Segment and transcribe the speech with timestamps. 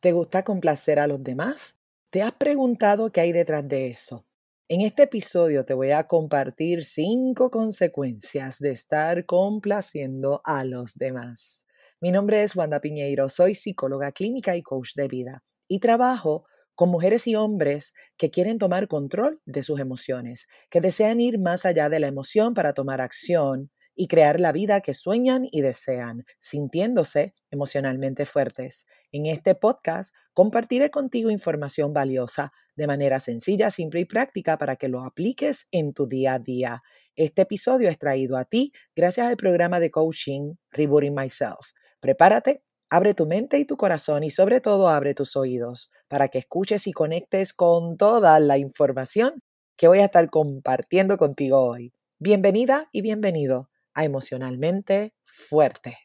[0.00, 1.76] ¿Te gusta complacer a los demás?
[2.10, 4.24] ¿Te has preguntado qué hay detrás de eso?
[4.68, 11.64] En este episodio te voy a compartir cinco consecuencias de estar complaciendo a los demás.
[12.00, 16.44] Mi nombre es Wanda Piñeiro, soy psicóloga clínica y coach de vida y trabajo
[16.76, 21.66] con mujeres y hombres que quieren tomar control de sus emociones, que desean ir más
[21.66, 26.24] allá de la emoción para tomar acción y crear la vida que sueñan y desean,
[26.38, 28.86] sintiéndose emocionalmente fuertes.
[29.10, 34.86] En este podcast compartiré contigo información valiosa de manera sencilla, simple y práctica para que
[34.86, 36.82] lo apliques en tu día a día.
[37.16, 41.72] Este episodio es traído a ti gracias al programa de coaching Rebooting Myself.
[41.98, 46.38] Prepárate, abre tu mente y tu corazón y sobre todo abre tus oídos para que
[46.38, 49.42] escuches y conectes con toda la información
[49.76, 51.92] que voy a estar compartiendo contigo hoy.
[52.20, 53.68] Bienvenida y bienvenido
[54.04, 55.98] emocionalmente fuerte.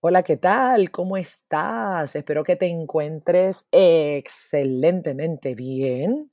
[0.00, 0.90] Hola, ¿qué tal?
[0.90, 2.14] ¿Cómo estás?
[2.14, 6.30] Espero que te encuentres excelentemente bien.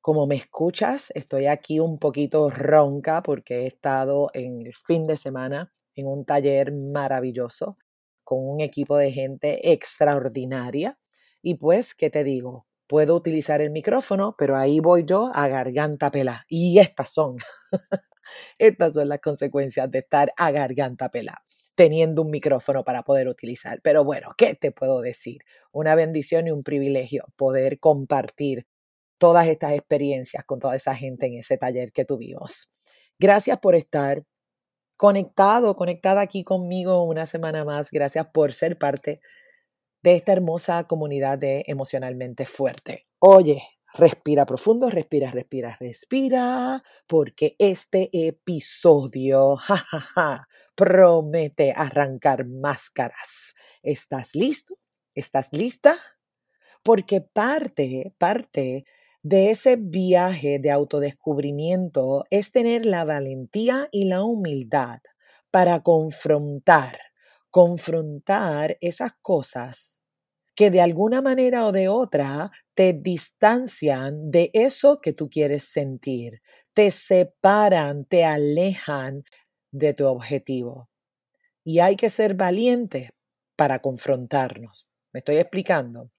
[0.00, 5.16] Como me escuchas, estoy aquí un poquito ronca porque he estado en el fin de
[5.16, 7.78] semana en un taller maravilloso
[8.24, 10.98] con un equipo de gente extraordinaria.
[11.40, 12.66] Y pues, ¿qué te digo?
[12.86, 16.44] Puedo utilizar el micrófono, pero ahí voy yo a garganta pela.
[16.48, 17.36] Y estas son
[18.58, 21.44] Estas son las consecuencias de estar a garganta pelada
[21.74, 23.80] teniendo un micrófono para poder utilizar.
[23.82, 25.42] Pero bueno, ¿qué te puedo decir?
[25.72, 28.66] Una bendición y un privilegio poder compartir
[29.18, 32.70] todas estas experiencias con toda esa gente en ese taller que tuvimos.
[33.18, 34.24] Gracias por estar
[34.96, 37.90] conectado, conectada aquí conmigo una semana más.
[37.90, 39.20] Gracias por ser parte
[40.02, 43.06] de esta hermosa comunidad de emocionalmente fuerte.
[43.18, 43.62] Oye,
[43.96, 53.54] Respira profundo, respira, respira, respira, porque este episodio, jajaja, promete arrancar máscaras.
[53.84, 54.74] ¿Estás listo?
[55.14, 55.96] ¿Estás lista?
[56.82, 58.84] Porque parte, parte
[59.22, 64.98] de ese viaje de autodescubrimiento es tener la valentía y la humildad
[65.52, 66.98] para confrontar,
[67.48, 70.03] confrontar esas cosas
[70.54, 76.42] que de alguna manera o de otra te distancian de eso que tú quieres sentir,
[76.72, 79.24] te separan, te alejan
[79.72, 80.88] de tu objetivo.
[81.64, 83.10] Y hay que ser valiente
[83.56, 84.88] para confrontarnos.
[85.12, 86.10] ¿Me estoy explicando?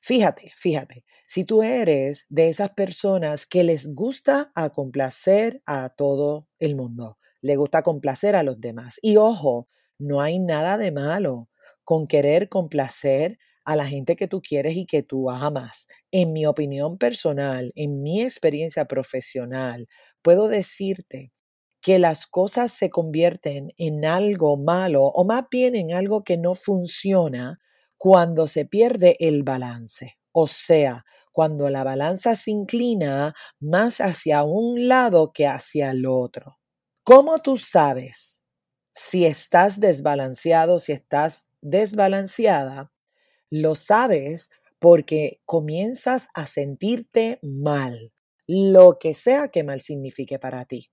[0.00, 6.76] Fíjate, fíjate, si tú eres de esas personas que les gusta complacer a todo el
[6.76, 8.98] mundo, le gusta complacer a los demás.
[9.00, 11.48] Y ojo, no hay nada de malo
[11.84, 15.86] con querer complacer a la gente que tú quieres y que tú amas.
[16.10, 19.88] En mi opinión personal, en mi experiencia profesional,
[20.22, 21.32] puedo decirte
[21.80, 26.54] que las cosas se convierten en algo malo o más bien en algo que no
[26.54, 27.58] funciona
[27.98, 30.16] cuando se pierde el balance.
[30.32, 36.58] O sea, cuando la balanza se inclina más hacia un lado que hacia el otro.
[37.04, 38.44] ¿Cómo tú sabes
[38.92, 42.92] si estás desbalanceado, si estás desbalanceada?
[43.54, 44.48] Lo sabes
[44.78, 48.10] porque comienzas a sentirte mal,
[48.46, 50.90] lo que sea que mal signifique para ti.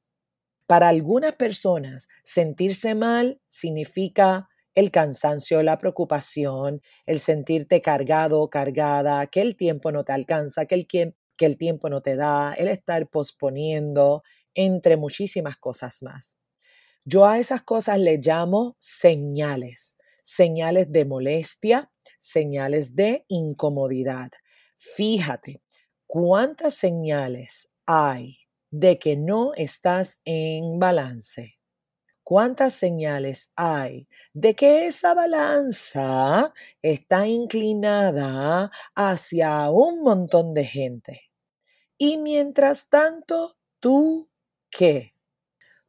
[0.68, 9.40] Para algunas personas, sentirse mal significa el cansancio, la preocupación, el sentirte cargado, cargada, que
[9.40, 14.22] el tiempo no te alcanza, que el, tiempo no te da, el estar posponiendo,
[14.54, 16.36] entre muchísimas cosas más.
[17.06, 19.96] Yo a esas cosas le llamo señales
[20.30, 24.30] señales de molestia, señales de incomodidad.
[24.78, 25.62] Fíjate
[26.06, 28.38] cuántas señales hay
[28.70, 31.56] de que no estás en balance.
[32.24, 36.54] ¿Cuántas señales hay de que esa balanza
[36.84, 41.32] está inclinada hacia un montón de gente?
[41.98, 44.30] Y mientras tanto, ¿tú
[44.70, 45.16] qué?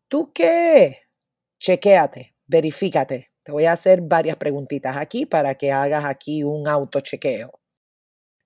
[0.08, 1.02] ¿Tú qué?
[1.58, 7.60] Chequéate, verifícate, te voy a hacer varias preguntitas aquí para que hagas aquí un autochequeo.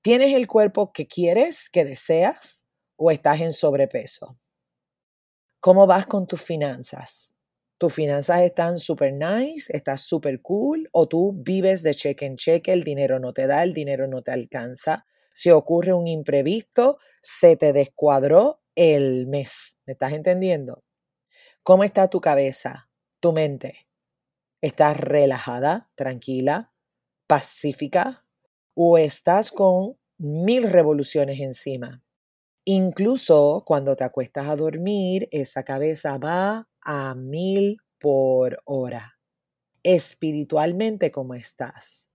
[0.02, 4.38] ¿Tienes el cuerpo que quieres, que deseas o estás en sobrepeso?
[5.60, 7.34] ¿Cómo vas con tus finanzas?
[7.78, 9.74] ¿Tus finanzas están super nice?
[9.74, 10.88] ¿Estás super cool?
[10.92, 12.72] ¿O tú vives de cheque en cheque?
[12.72, 15.06] El dinero no te da, el dinero no te alcanza.
[15.32, 19.78] Si ocurre un imprevisto, se te descuadró el mes.
[19.86, 20.84] ¿Me estás entendiendo?
[21.62, 22.88] ¿Cómo está tu cabeza,
[23.20, 23.83] tu mente?
[24.64, 26.72] ¿Estás relajada, tranquila,
[27.26, 28.24] pacífica
[28.72, 32.02] o estás con mil revoluciones encima?
[32.64, 39.18] Incluso cuando te acuestas a dormir, esa cabeza va a mil por hora.
[39.82, 42.08] Espiritualmente, ¿cómo estás?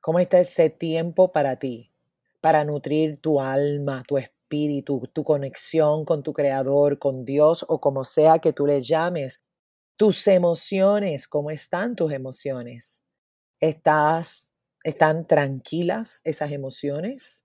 [0.00, 1.92] ¿Cómo está ese tiempo para ti?
[2.40, 8.04] Para nutrir tu alma, tu espíritu, tu conexión con tu creador, con Dios o como
[8.04, 9.42] sea que tú le llames.
[9.96, 13.02] Tus emociones, ¿cómo están tus emociones?
[13.60, 14.52] ¿Estás,
[14.84, 17.44] están tranquilas esas emociones?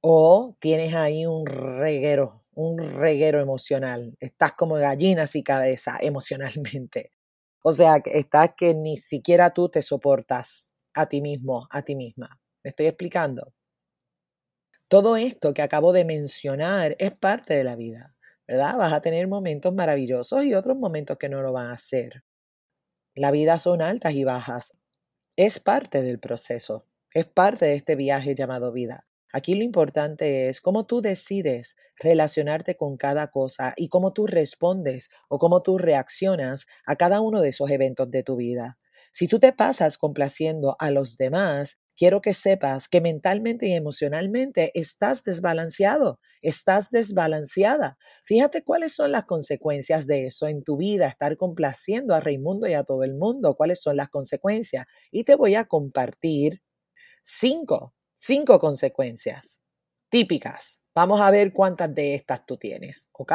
[0.00, 4.14] ¿O tienes ahí un reguero, un reguero emocional?
[4.20, 7.10] Estás como gallina y cabeza emocionalmente.
[7.66, 12.38] O sea, estás que ni siquiera tú te soportas a ti mismo, a ti misma.
[12.62, 13.54] ¿Me estoy explicando?
[14.88, 18.13] Todo esto que acabo de mencionar es parte de la vida,
[18.46, 18.76] ¿verdad?
[18.76, 22.24] Vas a tener momentos maravillosos y otros momentos que no lo van a ser.
[23.14, 24.74] La vida son altas y bajas.
[25.36, 29.06] Es parte del proceso, es parte de este viaje llamado vida.
[29.32, 35.10] Aquí lo importante es cómo tú decides relacionarte con cada cosa y cómo tú respondes
[35.28, 38.78] o cómo tú reaccionas a cada uno de esos eventos de tu vida.
[39.10, 44.70] Si tú te pasas complaciendo a los demás, quiero que sepas que mentalmente y emocionalmente
[44.78, 47.98] estás desbalanceado, estás desbalanceada.
[48.24, 52.74] Fíjate cuáles son las consecuencias de eso en tu vida, estar complaciendo a Raimundo y
[52.74, 54.86] a todo el mundo, cuáles son las consecuencias.
[55.10, 56.62] Y te voy a compartir
[57.22, 59.60] cinco cinco consecuencias
[60.08, 60.80] típicas.
[60.94, 63.32] Vamos a ver cuántas de estas tú tienes, ¿ok?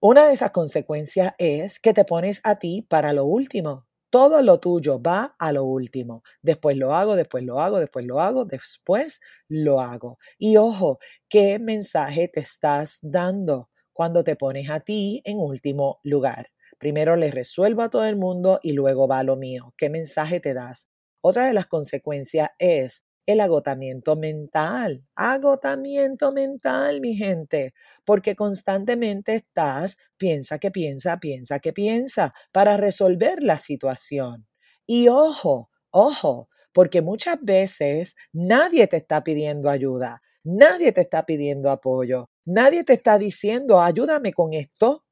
[0.00, 3.86] Una de esas consecuencias es que te pones a ti para lo último.
[4.10, 6.22] Todo lo tuyo va a lo último.
[6.42, 10.18] Después lo hago, después lo hago, después lo hago, después lo hago.
[10.38, 10.98] Y ojo,
[11.28, 16.48] ¿qué mensaje te estás dando cuando te pones a ti en último lugar?
[16.78, 19.74] Primero le resuelvo a todo el mundo y luego va lo mío.
[19.76, 20.88] ¿Qué mensaje te das?
[21.20, 25.04] Otra de las consecuencias es el agotamiento mental.
[25.14, 27.74] Agotamiento mental, mi gente,
[28.04, 34.46] porque constantemente estás, piensa que piensa, piensa que piensa, para resolver la situación.
[34.86, 41.70] Y ojo, ojo, porque muchas veces nadie te está pidiendo ayuda, nadie te está pidiendo
[41.70, 45.05] apoyo, nadie te está diciendo, ayúdame con esto,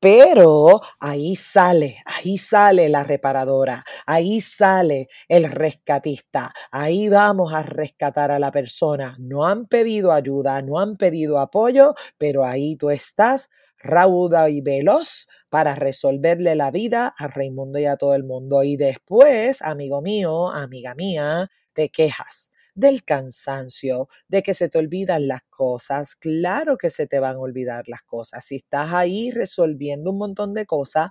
[0.00, 8.30] pero ahí sale, ahí sale la reparadora, ahí sale el rescatista, ahí vamos a rescatar
[8.30, 9.16] a la persona.
[9.18, 13.48] No han pedido ayuda, no han pedido apoyo, pero ahí tú estás
[13.78, 18.62] rauda y veloz para resolverle la vida a Raimundo y a todo el mundo.
[18.62, 25.26] Y después, amigo mío, amiga mía, te quejas del cansancio, de que se te olvidan
[25.28, 26.14] las cosas.
[26.16, 28.44] Claro que se te van a olvidar las cosas.
[28.44, 31.10] Si estás ahí resolviendo un montón de cosas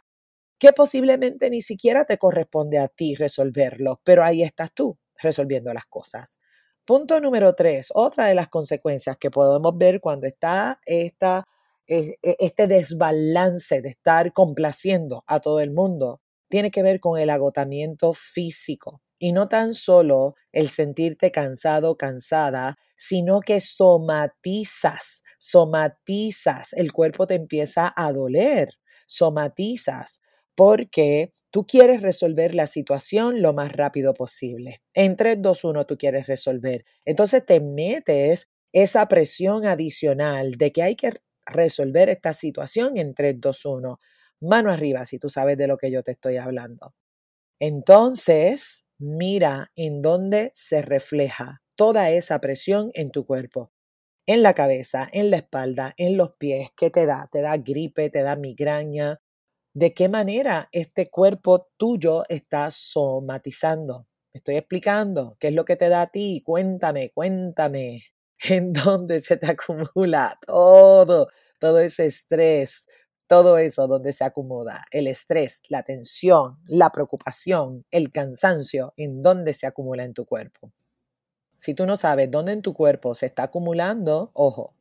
[0.60, 5.86] que posiblemente ni siquiera te corresponde a ti resolverlo, pero ahí estás tú resolviendo las
[5.86, 6.40] cosas.
[6.86, 11.46] Punto número tres, otra de las consecuencias que podemos ver cuando está esta,
[11.88, 17.30] e, este desbalance de estar complaciendo a todo el mundo, tiene que ver con el
[17.32, 19.02] agotamiento físico.
[19.20, 27.36] Y no tan solo el sentirte cansado, cansada, sino que somatizas, somatizas, el cuerpo te
[27.36, 28.70] empieza a doler,
[29.08, 30.22] somatizas,
[30.56, 34.82] porque tú quieres resolver la situación lo más rápido posible.
[34.94, 36.86] En 3, 2, 1 tú quieres resolver.
[37.06, 41.12] Entonces te metes esa presión adicional de que hay que
[41.46, 44.00] resolver esta situación en 3, 2, 1.
[44.42, 46.94] Mano arriba si tú sabes de lo que yo te estoy hablando.
[47.60, 53.72] Entonces, mira en dónde se refleja toda esa presión en tu cuerpo.
[54.28, 57.30] En la cabeza, en la espalda, en los pies, ¿qué te da?
[57.32, 58.10] ¿Te da gripe?
[58.10, 59.20] ¿Te da migraña?
[59.74, 64.08] ¿De qué manera este cuerpo tuyo está somatizando?
[64.36, 66.42] estoy explicando qué es lo que te da a ti.
[66.46, 68.04] Cuéntame, cuéntame.
[68.50, 72.86] ¿En dónde se te acumula todo, todo ese estrés,
[73.28, 79.54] todo eso donde se acomoda el estrés, la tensión, la preocupación, el cansancio, en dónde
[79.54, 80.72] se acumula en tu cuerpo.
[81.58, 84.76] Si tú no sabes dónde en tu cuerpo se está acumulando, ojo,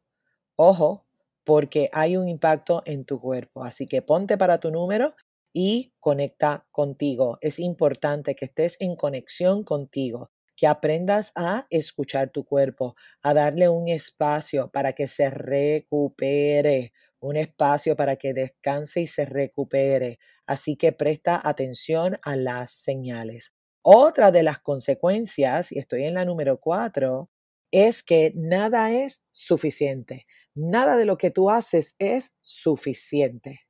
[0.56, 1.04] ojo,
[1.44, 3.64] porque hay un impacto en tu cuerpo.
[3.64, 5.14] Así que ponte para tu número
[5.52, 7.38] y conecta contigo.
[7.40, 13.68] Es importante que estés en conexión contigo, que aprendas a escuchar tu cuerpo, a darle
[13.68, 16.92] un espacio para que se recupere,
[17.24, 20.18] un espacio para que descanse y se recupere.
[20.46, 23.54] Así que presta atención a las señales.
[23.82, 27.30] Otra de las consecuencias, y estoy en la número cuatro,
[27.70, 30.26] es que nada es suficiente.
[30.54, 33.62] Nada de lo que tú haces es suficiente.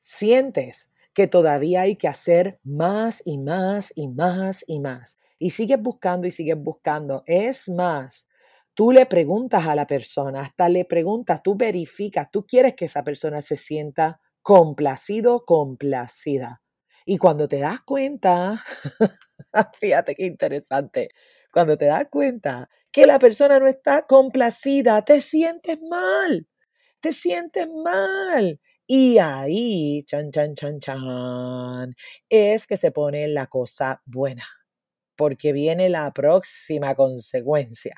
[0.00, 5.18] Sientes que todavía hay que hacer más y más y más y más.
[5.38, 7.22] Y sigues buscando y sigues buscando.
[7.26, 8.28] Es más,
[8.74, 13.04] Tú le preguntas a la persona, hasta le preguntas, tú verificas, tú quieres que esa
[13.04, 16.62] persona se sienta complacido, complacida.
[17.04, 18.64] Y cuando te das cuenta,
[19.80, 21.10] Fíjate qué interesante.
[21.52, 26.46] Cuando te das cuenta que la persona no está complacida, te sientes mal,
[27.00, 28.60] te sientes mal.
[28.86, 31.94] Y ahí, chan, chan, chan, chan,
[32.28, 34.44] es que se pone la cosa buena,
[35.22, 37.94] porque viene la próxima consecuencia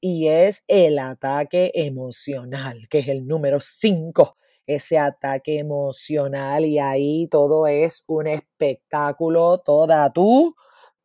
[0.00, 7.28] y es el ataque emocional, que es el número 5 ese ataque emocional y ahí
[7.30, 10.54] todo es un espectáculo, toda tú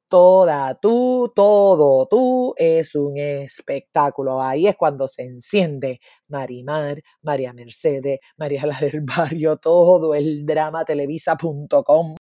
[0.08, 4.42] toda tú, todo tú es un espectáculo.
[4.42, 10.86] Ahí es cuando se enciende Marimar, María Mercedes, María la del Barrio, todo el drama
[10.86, 12.16] televisa.com.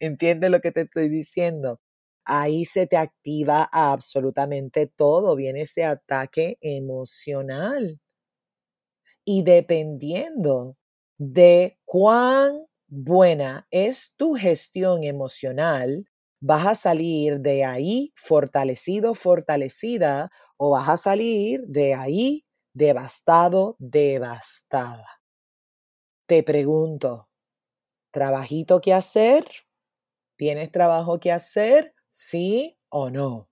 [0.00, 1.80] ¿Entiendes lo que te estoy diciendo?
[2.24, 8.00] Ahí se te activa absolutamente todo, viene ese ataque emocional.
[9.26, 10.76] Y dependiendo
[11.18, 16.06] de cuán buena es tu gestión emocional,
[16.40, 25.06] vas a salir de ahí fortalecido, fortalecida, o vas a salir de ahí devastado, devastada.
[26.28, 27.28] Te pregunto,
[28.12, 29.46] ¿trabajito que hacer?
[30.36, 31.94] ¿Tienes trabajo que hacer?
[32.16, 33.50] ¿Sí o no?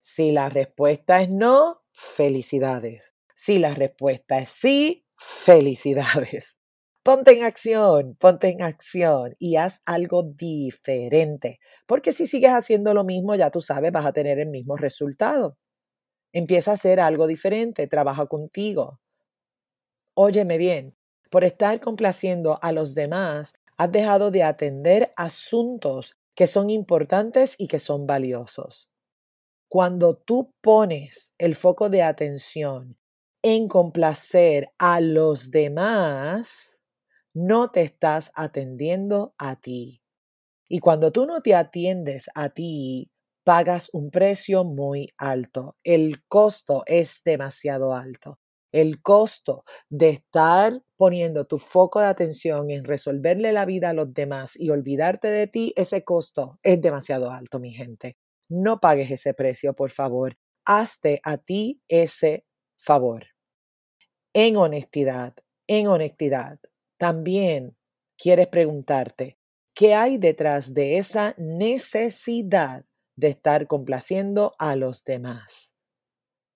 [0.00, 3.14] Si la respuesta es no, felicidades.
[3.34, 6.58] Si la respuesta es sí, felicidades.
[7.04, 11.58] Ponte en acción, ponte en acción y haz algo diferente.
[11.86, 15.58] Porque si sigues haciendo lo mismo, ya tú sabes, vas a tener el mismo resultado.
[16.32, 19.00] Empieza a hacer algo diferente, trabaja contigo.
[20.14, 20.94] Óyeme bien,
[21.30, 27.66] por estar complaciendo a los demás, has dejado de atender asuntos que son importantes y
[27.66, 28.88] que son valiosos.
[29.68, 32.96] Cuando tú pones el foco de atención
[33.42, 36.78] en complacer a los demás,
[37.34, 40.00] no te estás atendiendo a ti.
[40.68, 43.10] Y cuando tú no te atiendes a ti,
[43.42, 45.76] pagas un precio muy alto.
[45.82, 48.38] El costo es demasiado alto.
[48.72, 54.12] El costo de estar poniendo tu foco de atención en resolverle la vida a los
[54.12, 58.16] demás y olvidarte de ti, ese costo es demasiado alto, mi gente.
[58.48, 60.36] No pagues ese precio, por favor.
[60.64, 62.44] Hazte a ti ese
[62.76, 63.26] favor.
[64.34, 65.34] En honestidad,
[65.66, 66.58] en honestidad,
[66.98, 67.76] también
[68.16, 69.38] quieres preguntarte,
[69.74, 72.84] ¿qué hay detrás de esa necesidad
[73.16, 75.74] de estar complaciendo a los demás?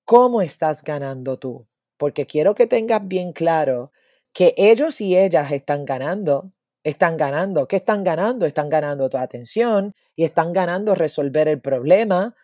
[0.04, 1.66] ¿Cómo estás ganando tú?
[2.02, 3.92] Porque quiero que tengas bien claro
[4.34, 6.50] que ellos y ellas están ganando,
[6.82, 7.68] están ganando.
[7.68, 8.44] ¿Qué están ganando?
[8.44, 12.34] Están ganando tu atención y están ganando resolver el problema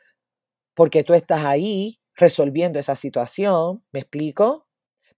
[0.76, 4.68] porque tú estás ahí resolviendo esa situación, ¿me explico?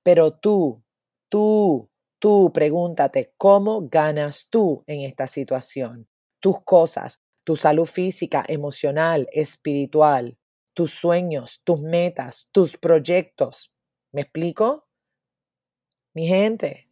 [0.02, 0.82] Pero tú,
[1.28, 6.08] tú, Tú pregúntate cómo ganas tú en esta situación.
[6.40, 10.38] Tus cosas, tu salud física, emocional, espiritual,
[10.72, 13.70] tus sueños, tus metas, tus proyectos.
[14.12, 14.84] ¿Me explico?
[16.14, 16.88] Mi gente,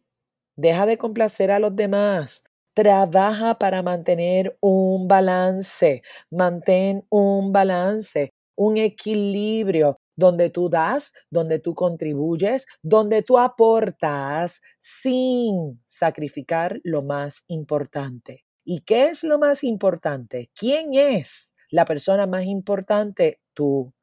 [0.57, 2.43] deja de complacer a los demás.
[2.75, 6.01] Trabaja para mantener un balance.
[6.31, 15.81] Mantén un balance, un equilibrio donde tú das, donde tú contribuyes, donde tú aportas sin
[15.83, 18.45] sacrificar lo más importante.
[18.65, 20.49] ¿Y qué es lo más importante?
[20.55, 23.39] ¿Quién es la persona más importante?
[23.53, 23.93] Tú.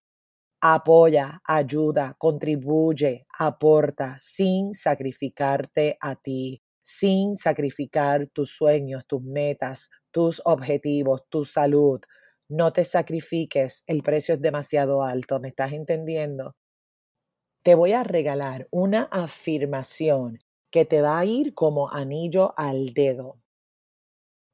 [0.61, 10.41] Apoya, ayuda, contribuye, aporta sin sacrificarte a ti, sin sacrificar tus sueños, tus metas, tus
[10.45, 12.01] objetivos, tu salud,
[12.49, 16.55] no te sacrifiques, el precio es demasiado alto, ¿me estás entendiendo?
[17.63, 20.39] Te voy a regalar una afirmación
[20.71, 23.43] que te va a ir como anillo al dedo.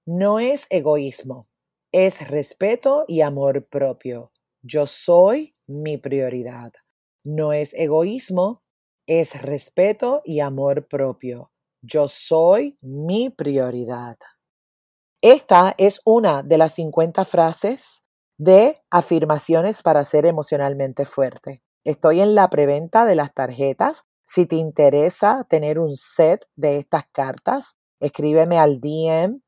[0.06, 1.48] No es egoísmo,
[1.92, 4.32] es respeto y amor propio.
[4.62, 6.72] Yo soy mi prioridad.
[7.24, 8.62] No es egoísmo,
[9.06, 11.52] es respeto y amor propio.
[11.82, 14.16] Yo soy mi prioridad.
[15.20, 18.02] Esta es una de las 50 frases
[18.38, 21.62] de afirmaciones para ser emocionalmente fuerte.
[21.84, 24.02] Estoy en la preventa de las tarjetas.
[24.24, 29.40] Si te interesa tener un set de estas cartas, escríbeme al DM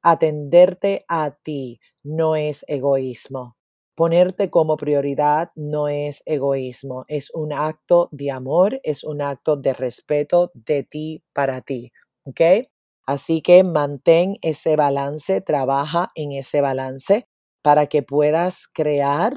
[0.01, 3.57] Atenderte a ti no es egoísmo.
[4.01, 9.73] Ponerte como prioridad no es egoísmo, es un acto de amor, es un acto de
[9.73, 11.91] respeto de ti para ti.
[12.23, 12.41] ¿Ok?
[13.05, 17.27] Así que mantén ese balance, trabaja en ese balance
[17.61, 19.35] para que puedas crear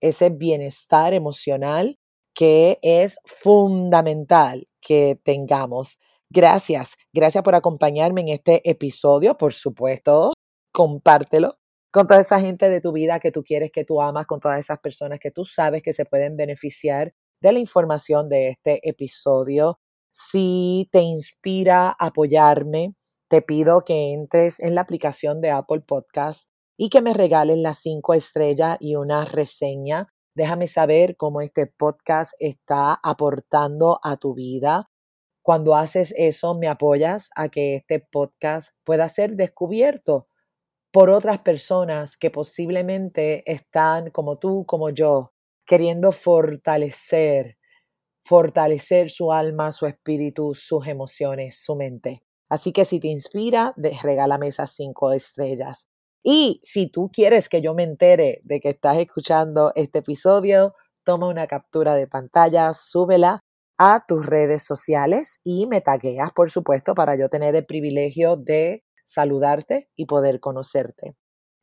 [0.00, 1.98] ese bienestar emocional
[2.32, 5.98] que es fundamental que tengamos.
[6.30, 10.32] Gracias, gracias por acompañarme en este episodio, por supuesto,
[10.72, 11.58] compártelo
[11.96, 14.58] con toda esa gente de tu vida que tú quieres, que tú amas, con todas
[14.58, 19.80] esas personas que tú sabes que se pueden beneficiar de la información de este episodio.
[20.10, 22.94] Si te inspira a apoyarme,
[23.28, 27.78] te pido que entres en la aplicación de Apple Podcast y que me regalen las
[27.78, 30.12] cinco estrellas y una reseña.
[30.34, 34.90] Déjame saber cómo este podcast está aportando a tu vida.
[35.40, 40.28] Cuando haces eso, me apoyas a que este podcast pueda ser descubierto
[40.96, 45.34] por otras personas que posiblemente están como tú, como yo,
[45.66, 47.58] queriendo fortalecer,
[48.24, 52.22] fortalecer su alma, su espíritu, sus emociones, su mente.
[52.48, 55.86] Así que si te inspira, regálame esas cinco estrellas.
[56.24, 60.72] Y si tú quieres que yo me entere de que estás escuchando este episodio,
[61.04, 63.40] toma una captura de pantalla, súbela
[63.76, 68.85] a tus redes sociales y me tagueas, por supuesto, para yo tener el privilegio de
[69.06, 71.16] saludarte y poder conocerte.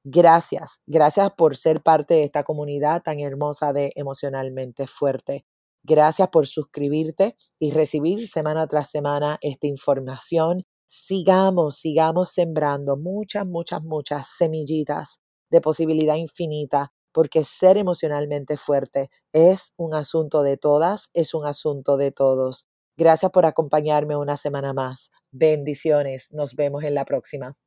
[0.05, 5.45] Gracias, gracias por ser parte de esta comunidad tan hermosa de emocionalmente fuerte.
[5.83, 10.65] Gracias por suscribirte y recibir semana tras semana esta información.
[10.87, 19.73] Sigamos, sigamos sembrando muchas, muchas, muchas semillitas de posibilidad infinita, porque ser emocionalmente fuerte es
[19.77, 22.65] un asunto de todas, es un asunto de todos.
[22.95, 25.11] Gracias por acompañarme una semana más.
[25.31, 26.31] Bendiciones.
[26.31, 27.57] Nos vemos en la próxima.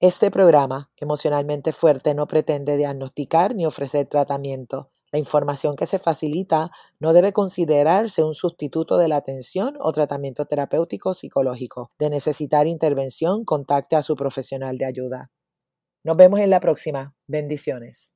[0.00, 4.90] Este programa, Emocionalmente Fuerte, no pretende diagnosticar ni ofrecer tratamiento.
[5.12, 10.46] La información que se facilita no debe considerarse un sustituto de la atención o tratamiento
[10.46, 11.90] terapéutico psicológico.
[11.98, 15.30] De necesitar intervención, contacte a su profesional de ayuda.
[16.04, 17.14] Nos vemos en la próxima.
[17.26, 18.12] Bendiciones.